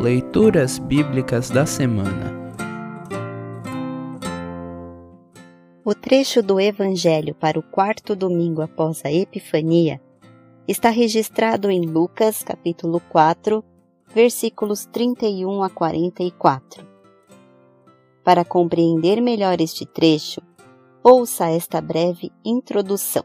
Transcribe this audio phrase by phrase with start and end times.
[0.00, 2.32] Leituras Bíblicas da Semana
[5.84, 10.00] O trecho do Evangelho para o quarto domingo após a Epifania
[10.66, 13.62] está registrado em Lucas, capítulo 4,
[14.14, 16.82] versículos 31 a 44.
[18.24, 20.40] Para compreender melhor este trecho,
[21.04, 23.24] ouça esta breve introdução.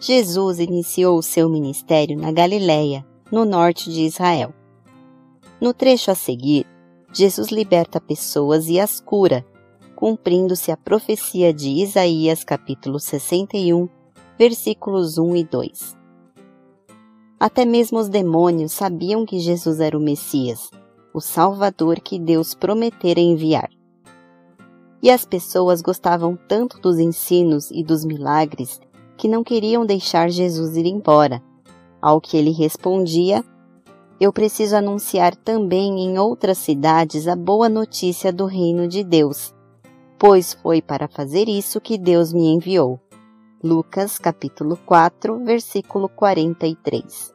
[0.00, 4.57] Jesus iniciou seu ministério na Galiléia, no norte de Israel.
[5.60, 6.64] No trecho a seguir,
[7.12, 9.44] Jesus liberta pessoas e as cura,
[9.96, 13.88] cumprindo-se a profecia de Isaías capítulo 61,
[14.38, 15.96] versículos 1 e 2.
[17.40, 20.70] Até mesmo os demônios sabiam que Jesus era o Messias,
[21.12, 23.68] o Salvador que Deus prometera enviar.
[25.02, 28.80] E as pessoas gostavam tanto dos ensinos e dos milagres
[29.16, 31.42] que não queriam deixar Jesus ir embora,
[32.00, 33.44] ao que ele respondia
[34.20, 39.54] eu preciso anunciar também em outras cidades a boa notícia do reino de Deus,
[40.18, 43.00] pois foi para fazer isso que Deus me enviou.
[43.62, 47.34] Lucas capítulo 4, versículo 43.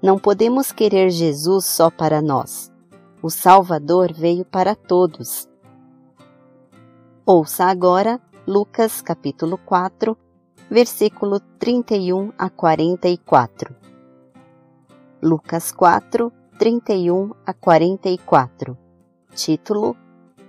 [0.00, 2.72] Não podemos querer Jesus só para nós.
[3.22, 5.48] O Salvador veio para todos.
[7.26, 10.16] Ouça agora Lucas capítulo 4,
[10.70, 13.83] versículo 31 a 44.
[15.24, 18.76] Lucas 4, 31 a 44.
[19.34, 19.96] Título: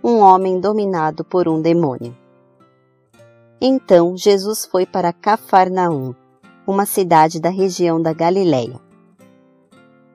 [0.04, 2.14] Um homem dominado por um demônio.
[3.62, 6.14] Então Jesus foi para Cafarnaum,
[6.67, 8.78] uma cidade da região da Galiléia.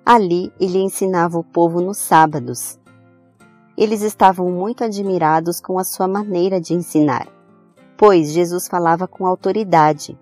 [0.05, 2.79] Ali ele ensinava o povo nos sábados.
[3.79, 7.27] Eles estavam muito admirados com a sua maneira de ensinar,
[7.97, 10.19] pois Jesus falava com autoridade.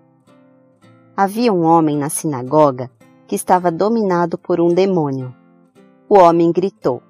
[1.17, 2.89] Havia um homem na sinagoga
[3.29, 5.33] que estava dominado por um demônio.
[6.09, 7.01] O homem gritou: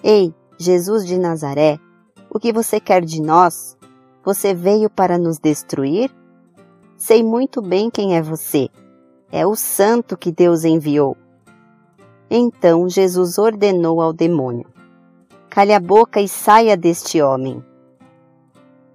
[0.00, 1.80] Ei, Jesus de Nazaré,
[2.30, 3.76] o que você quer de nós?
[4.24, 6.08] Você veio para nos destruir?
[6.96, 8.70] Sei muito bem quem é você.
[9.32, 11.16] É o santo que Deus enviou.
[12.30, 14.68] Então Jesus ordenou ao demônio:
[15.50, 17.62] Cale a boca e saia deste homem.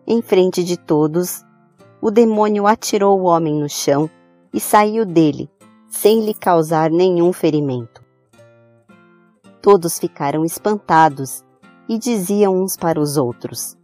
[0.08, 1.44] Em frente de todos,
[2.02, 4.10] o demônio atirou o homem no chão
[4.54, 5.50] e saiu dele,
[5.90, 8.04] sem lhe causar nenhum ferimento.
[9.62, 11.44] Todos ficaram espantados
[11.88, 13.78] e diziam uns para os outros: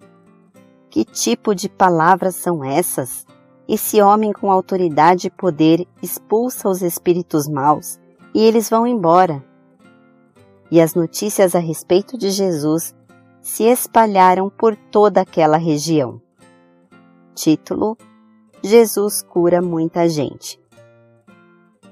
[0.90, 3.26] Que tipo de palavras são essas?
[3.68, 8.00] Esse homem com autoridade e poder expulsa os espíritos maus
[8.36, 9.44] e eles vão embora.
[10.70, 12.94] E as notícias a respeito de Jesus
[13.42, 16.22] se espalharam por toda aquela região.
[17.34, 17.98] Título:
[18.62, 20.60] Jesus cura muita gente.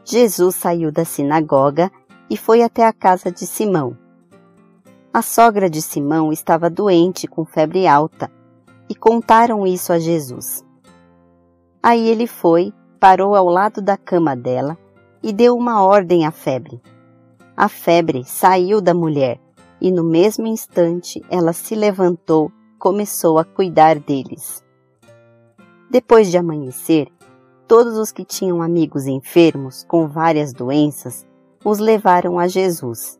[0.05, 1.91] Jesus saiu da sinagoga
[2.29, 3.97] e foi até a casa de Simão.
[5.13, 8.31] A sogra de Simão estava doente com febre alta
[8.89, 10.65] e contaram isso a Jesus.
[11.81, 14.77] Aí ele foi, parou ao lado da cama dela
[15.21, 16.81] e deu uma ordem à febre.
[17.55, 19.39] A febre saiu da mulher
[19.79, 24.63] e no mesmo instante ela se levantou, começou a cuidar deles.
[25.89, 27.07] Depois de amanhecer,
[27.73, 31.25] todos os que tinham amigos enfermos com várias doenças
[31.65, 33.19] os levaram a Jesus.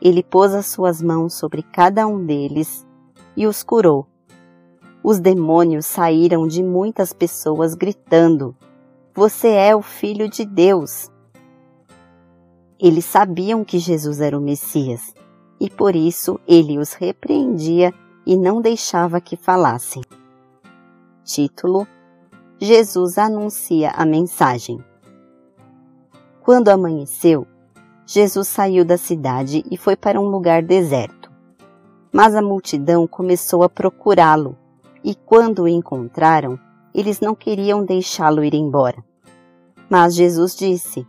[0.00, 2.86] Ele pôs as suas mãos sobre cada um deles
[3.36, 4.06] e os curou.
[5.02, 8.54] Os demônios saíram de muitas pessoas gritando:
[9.16, 11.10] Você é o Filho de Deus!
[12.78, 15.12] Eles sabiam que Jesus era o Messias
[15.58, 17.92] e por isso ele os repreendia
[18.24, 20.04] e não deixava que falassem.
[21.24, 21.84] Título
[22.64, 24.78] Jesus anuncia a mensagem.
[26.40, 27.44] Quando amanheceu,
[28.06, 31.28] Jesus saiu da cidade e foi para um lugar deserto.
[32.12, 34.56] Mas a multidão começou a procurá-lo,
[35.02, 36.56] e quando o encontraram,
[36.94, 39.04] eles não queriam deixá-lo ir embora.
[39.90, 41.04] Mas Jesus disse: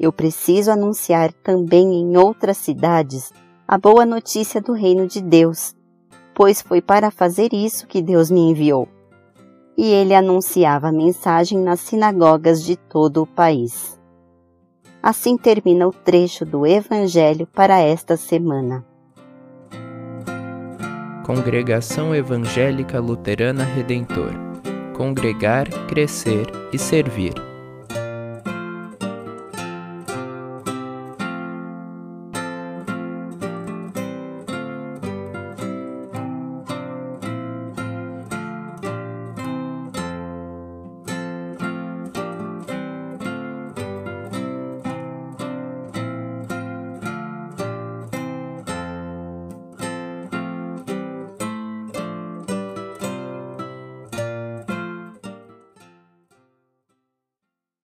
[0.00, 3.30] Eu preciso anunciar também em outras cidades
[3.68, 5.76] a boa notícia do reino de Deus,
[6.34, 8.88] pois foi para fazer isso que Deus me enviou
[9.82, 14.00] e ele anunciava a mensagem nas sinagogas de todo o país.
[15.02, 18.86] Assim termina o trecho do Evangelho para esta semana.
[21.26, 24.30] Congregação Evangélica Luterana Redentor
[24.96, 27.34] Congregar, Crescer e Servir.